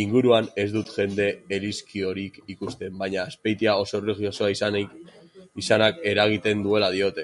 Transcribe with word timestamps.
Inguruan 0.00 0.44
ez 0.64 0.66
dut 0.74 0.92
jende 0.98 1.26
elizkoirik 1.56 2.38
ikusten 2.54 3.02
,baina 3.02 3.24
Azpeitia 3.32 3.76
oso 3.86 4.02
erlijosoa 4.04 4.54
izanak 5.62 6.02
eragiten 6.14 6.66
duela 6.70 6.96
diote. 6.98 7.20